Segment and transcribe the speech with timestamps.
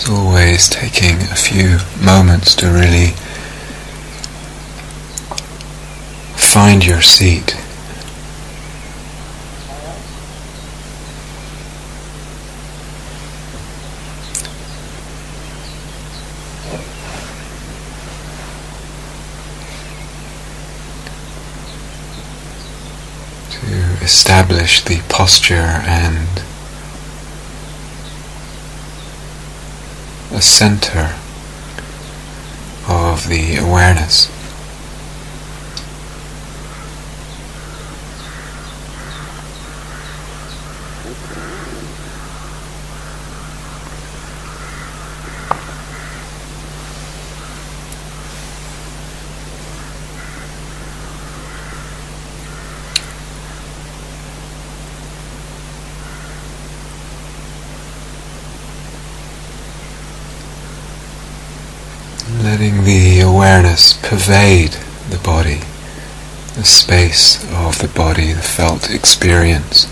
[0.00, 3.08] As always, taking a few moments to really
[6.36, 7.54] find your seat.
[23.50, 26.42] To establish the posture and
[30.40, 31.14] a center
[32.88, 34.30] of the awareness.
[62.42, 64.70] letting the awareness pervade
[65.10, 65.58] the body,
[66.54, 69.88] the space of the body, the felt experience.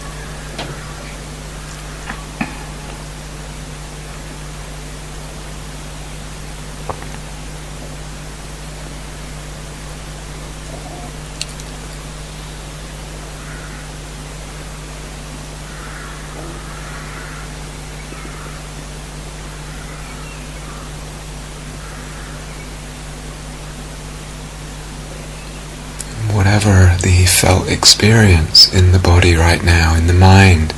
[26.39, 30.75] whatever the felt experience in the body right now, in the mind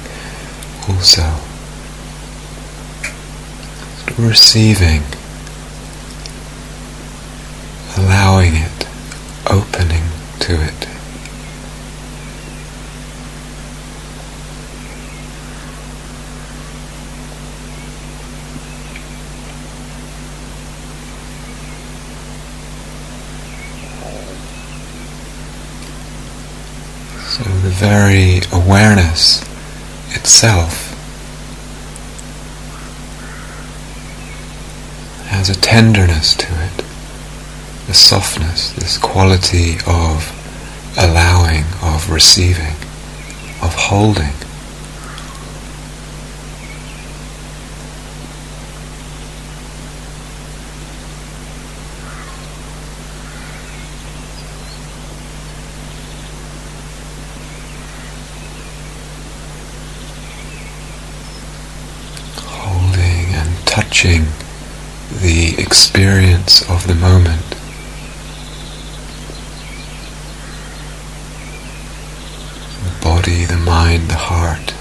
[0.89, 1.35] also.
[4.17, 5.03] Receiving,
[7.97, 8.87] allowing it,
[9.51, 10.05] opening
[10.39, 10.87] to it.
[27.31, 29.41] So the very awareness
[30.15, 30.91] itself
[35.29, 36.85] has a tenderness to it,
[37.89, 40.31] a softness, this quality of
[40.99, 42.77] allowing, of receiving,
[43.63, 44.35] of holding.
[62.43, 64.27] holding and touching
[65.23, 67.43] the experience of the moment.
[72.85, 74.75] The body, the mind, the heart.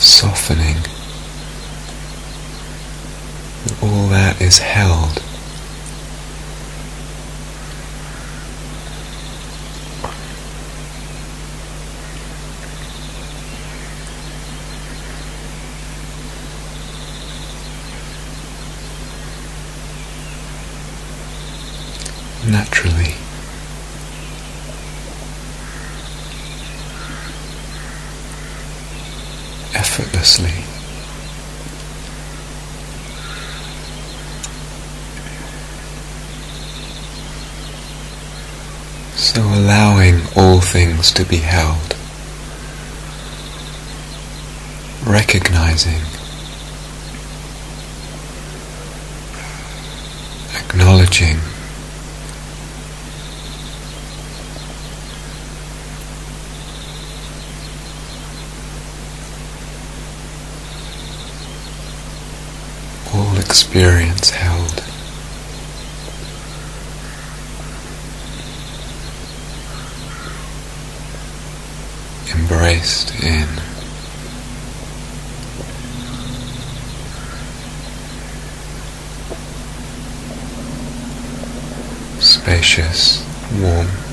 [0.00, 0.78] Softening.
[3.80, 5.22] All that is held.
[22.46, 23.14] Naturally.
[29.74, 30.64] Effortlessly.
[39.16, 41.96] So allowing all things to be held.
[45.06, 46.20] Recognizing
[50.72, 51.36] acknowledging
[63.12, 64.78] all experience held.
[72.32, 73.48] Embraced in
[82.20, 83.26] spacious,
[83.60, 84.09] warm.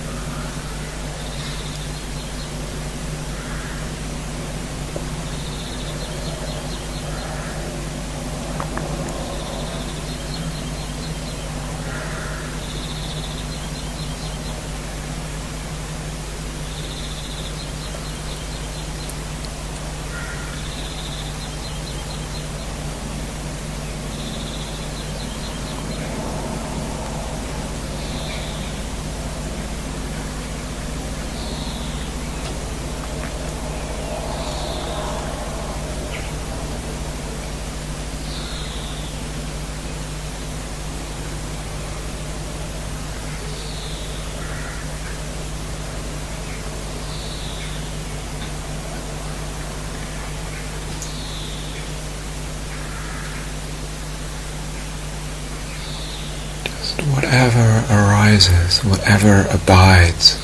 [58.37, 60.37] Arises, whatever abides,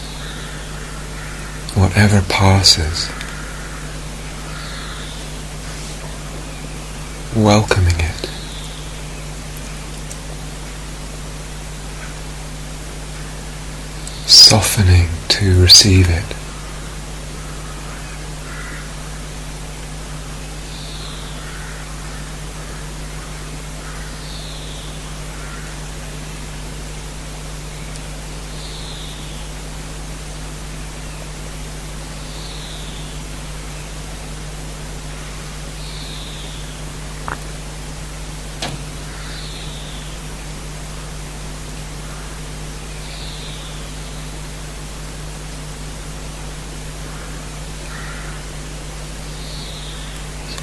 [1.75, 3.09] whatever passes,
[7.35, 8.29] welcoming it.
[14.25, 16.35] Softening to receive it.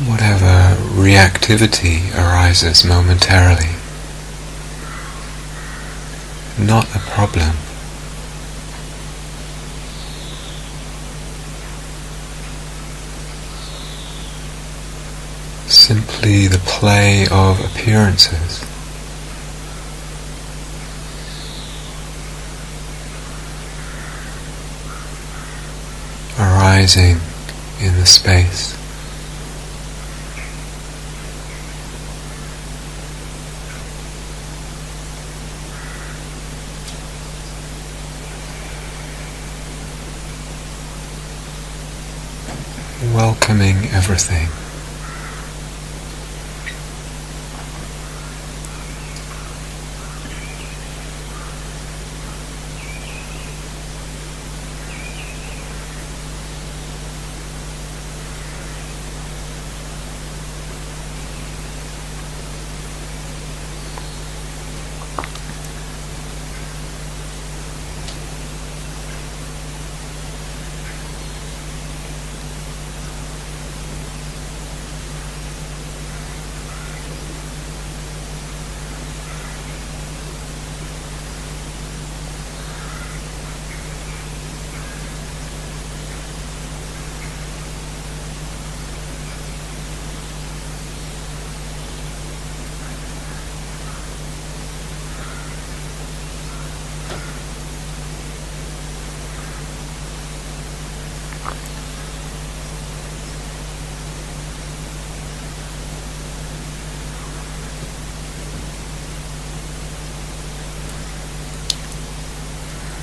[0.07, 0.77] whatever
[1.11, 3.75] reactivity arises momentarily.
[6.57, 7.57] Not a problem.
[15.67, 18.65] Simply the play of appearances.
[26.39, 27.21] arising
[27.81, 28.80] in the space.
[43.03, 44.49] Welcoming everything.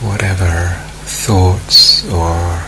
[0.07, 0.75] whatever
[1.27, 2.63] thoughts or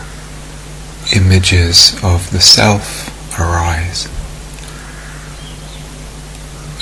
[1.16, 3.08] images of the self
[3.40, 4.04] arise,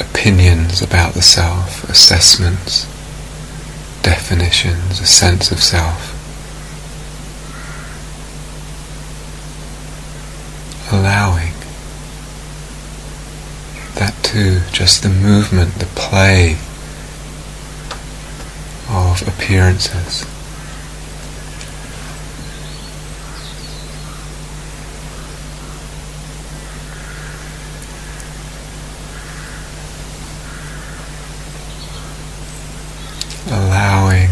[0.01, 2.83] opinions about the self, assessments,
[4.03, 6.17] definitions, a sense of self.
[10.93, 11.53] Allowing
[13.95, 16.57] that too, just the movement, the play
[18.91, 20.27] of appearances.
[33.51, 34.29] allowing,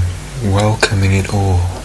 [0.53, 1.76] welcoming it all.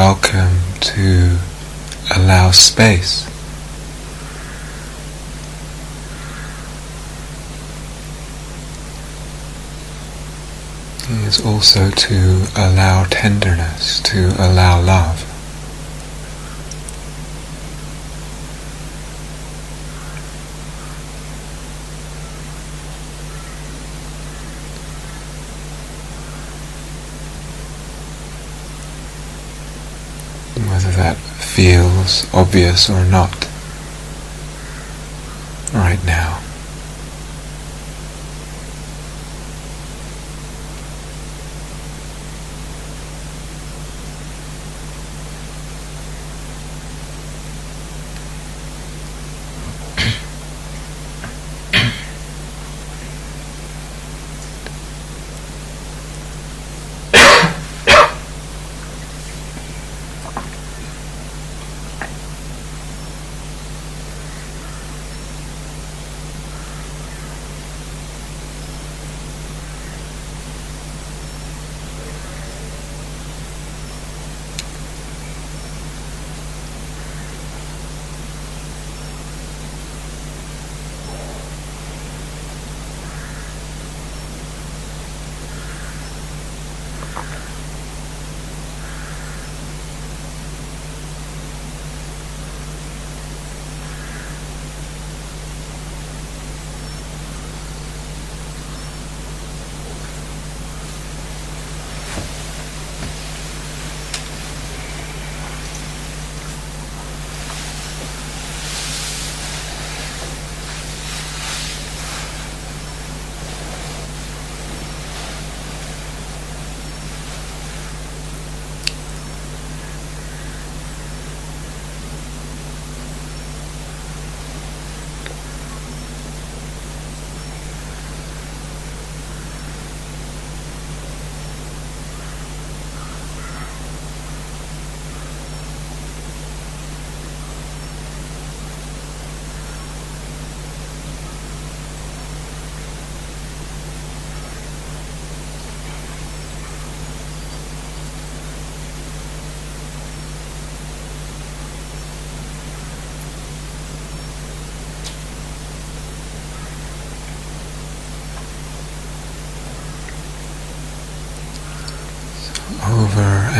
[0.00, 1.36] Welcome, to
[2.16, 3.28] allow space.
[11.26, 15.30] Is also to allow tenderness, to allow love.
[30.70, 31.16] whether that
[32.32, 33.49] obvious or not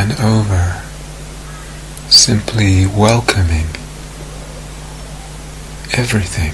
[0.01, 0.81] and over,
[2.09, 3.67] simply welcoming
[5.93, 6.53] everything.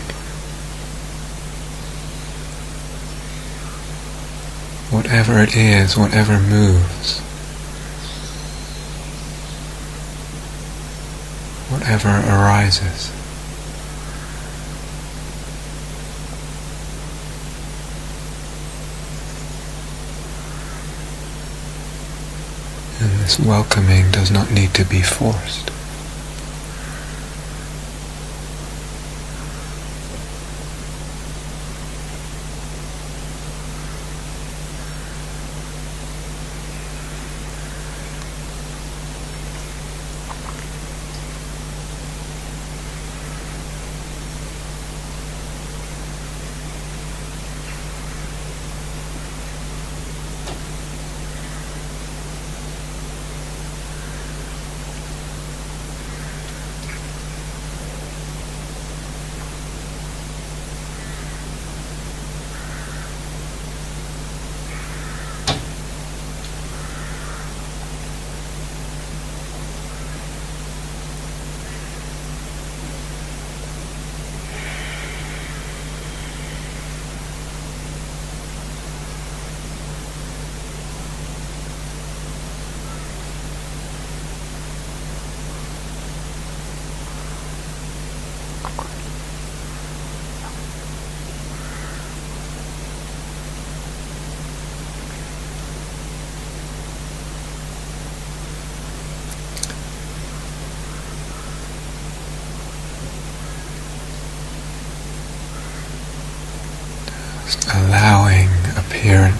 [4.90, 7.20] Whatever it is, whatever moves,
[11.70, 13.12] whatever arises.
[22.98, 25.75] And this welcoming does not need to be forced.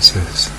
[0.02, 0.50] senses.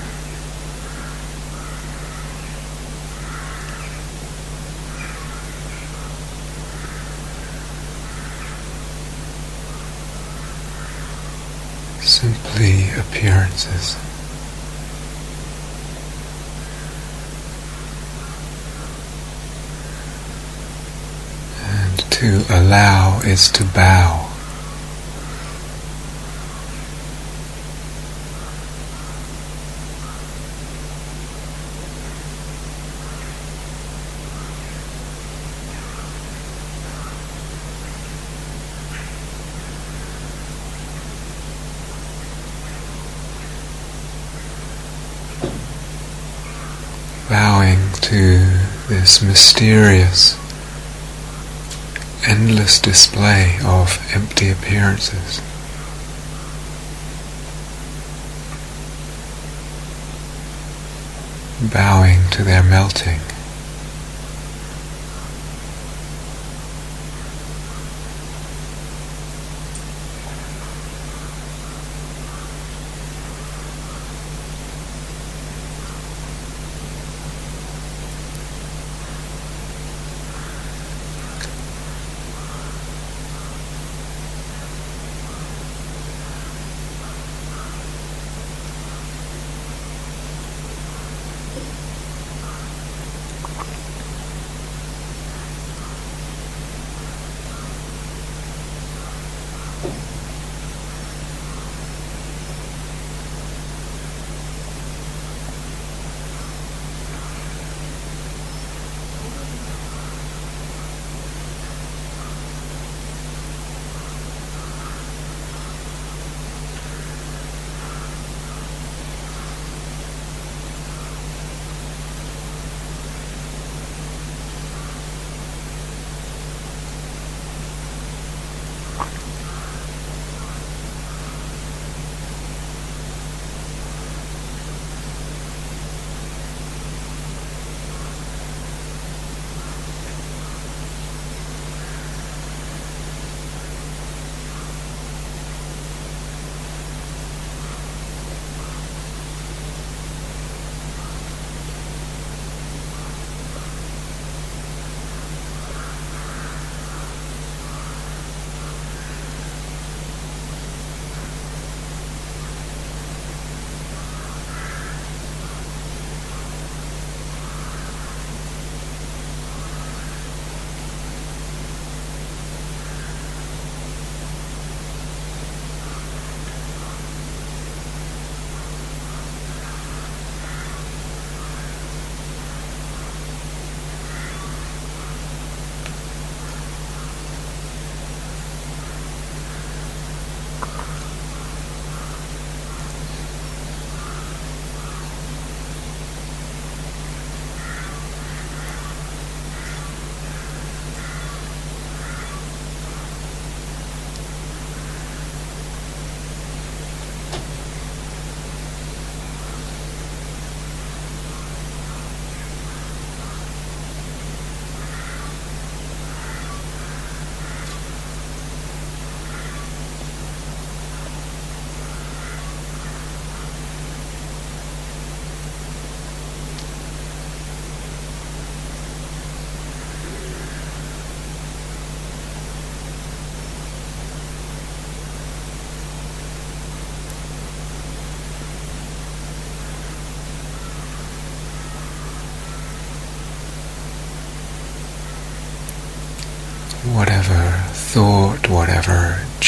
[12.01, 13.96] Simply appearances.
[21.63, 24.16] And to allow is to bow.
[49.67, 50.38] Mysterious,
[52.25, 55.41] endless display of empty appearances.
[61.74, 63.19] Bowing to their melting.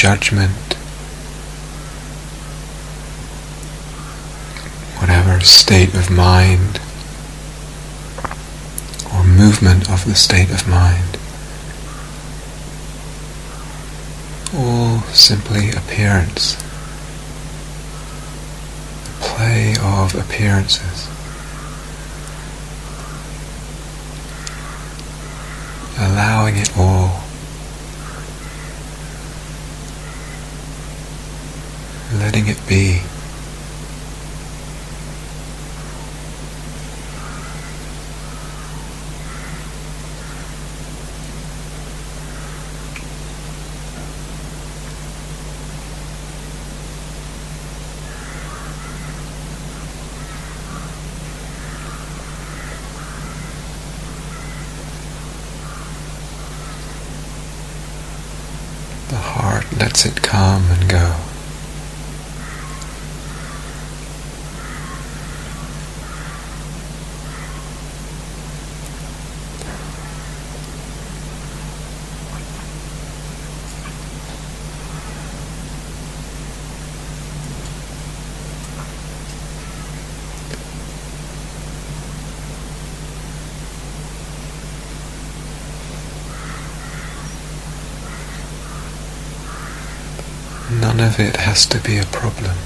[0.00, 0.72] Judgment,
[4.98, 6.80] whatever state of mind
[9.12, 11.18] or movement of the state of mind,
[14.56, 16.54] all simply appearance,
[19.04, 21.08] the play of appearances.
[25.98, 27.19] allowing it all
[32.32, 33.00] letting it be.
[59.08, 61.16] The heart lets it come and go.
[90.70, 92.56] None of it has to be a problem.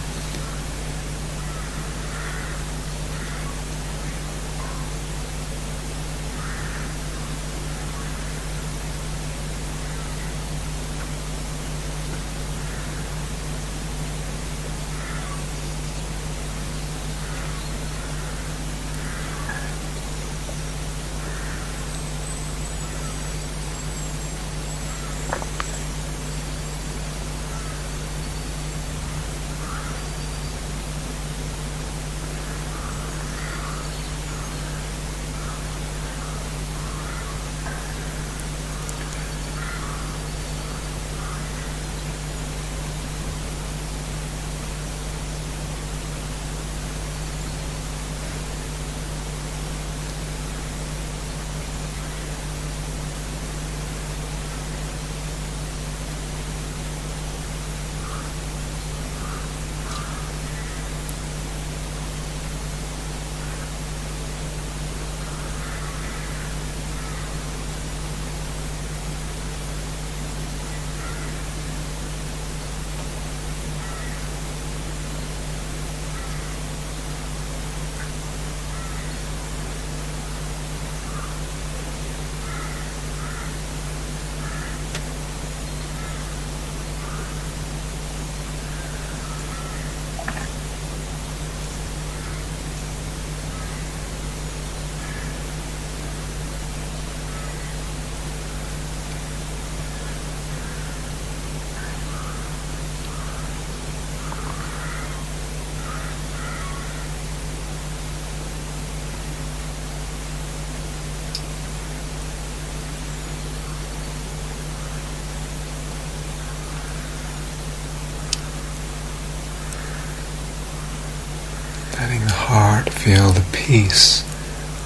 [123.74, 124.22] Peace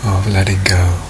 [0.03, 1.08] of letting go.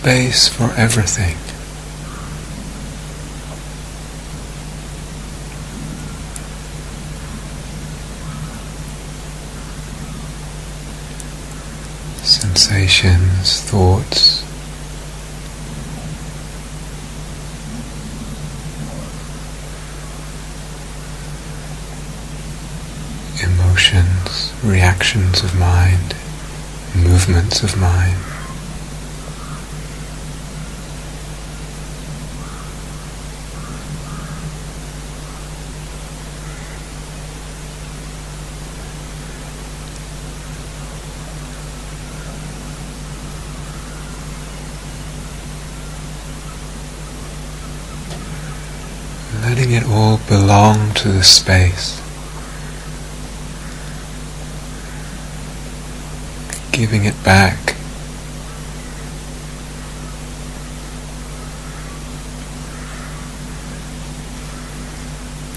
[0.00, 1.36] Space for everything.
[12.24, 14.42] Sensations, thoughts,
[23.44, 26.14] emotions, reactions of mind,
[26.96, 28.16] movements of mind.
[49.50, 52.00] letting it all belong to the space.
[56.70, 57.74] Giving it back.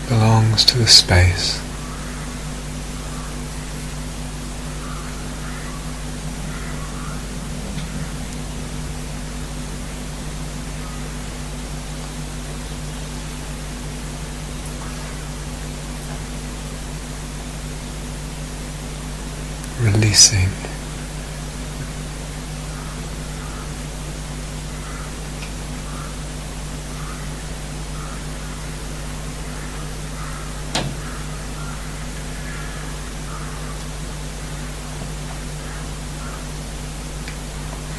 [0.09, 1.62] Belongs to the space.
[20.13, 20.49] Releasing.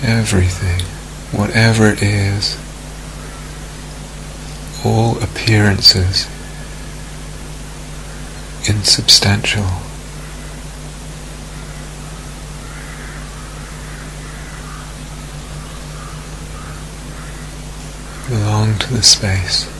[0.06, 0.82] Everything,
[1.36, 2.56] whatever it is,
[4.84, 6.26] all appearances
[8.68, 9.83] insubstantial.
[18.74, 19.73] Belong to the space.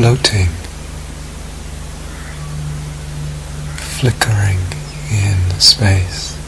[0.00, 0.48] Floating,
[3.98, 4.56] flickering
[5.10, 6.38] in space.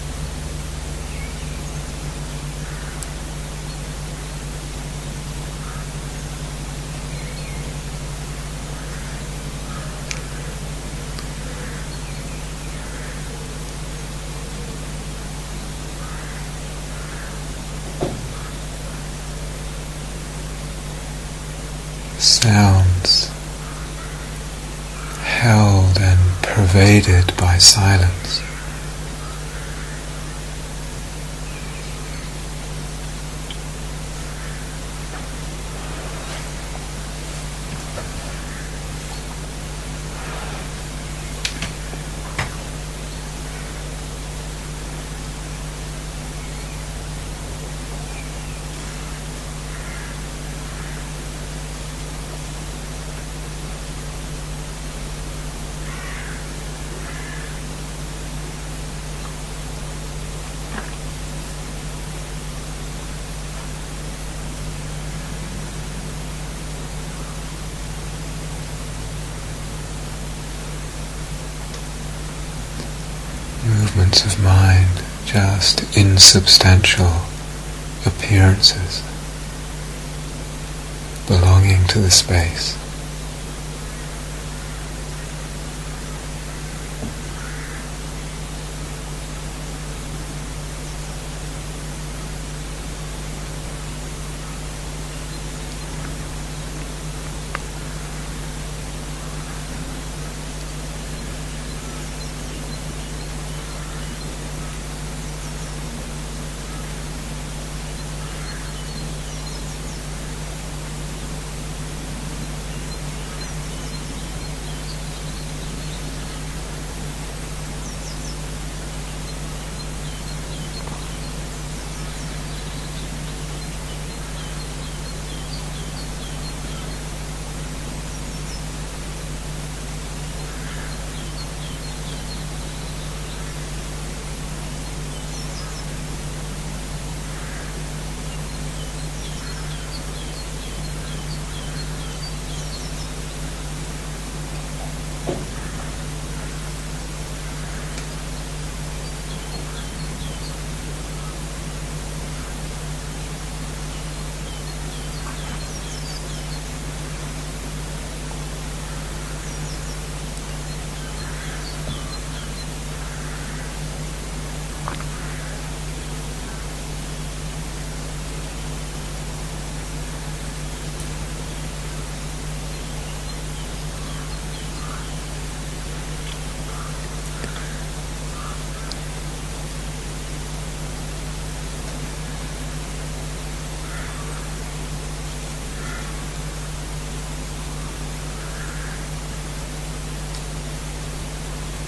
[22.19, 23.33] sounds
[25.43, 26.21] held and
[26.73, 28.43] pervaded by silence.
[73.95, 75.03] movements of mind,
[76.23, 77.11] just insubstantial
[78.07, 79.03] appearances
[81.27, 82.79] belonging to the space.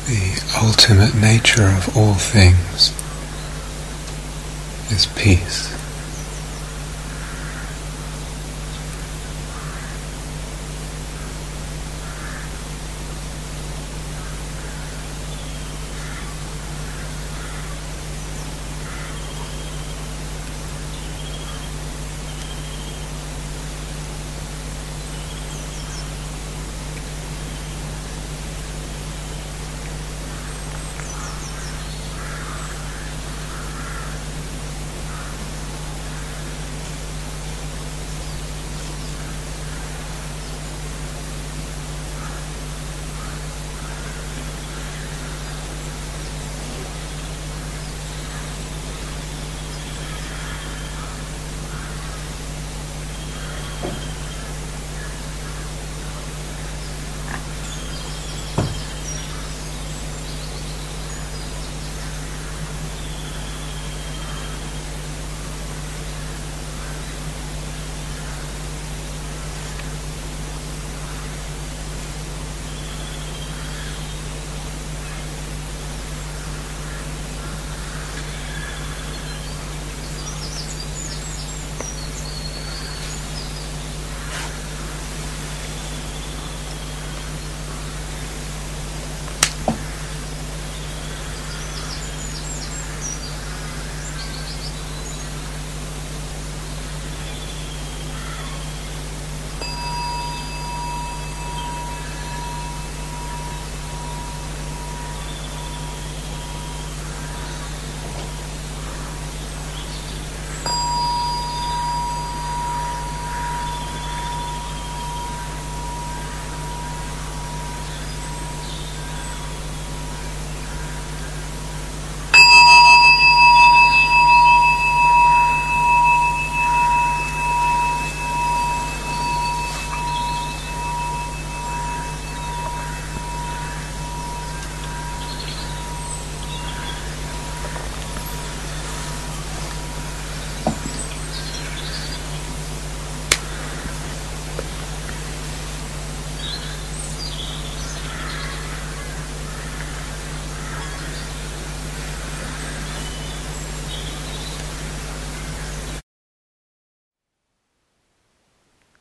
[0.06, 2.88] the ultimate nature of all things
[4.90, 5.73] is peace.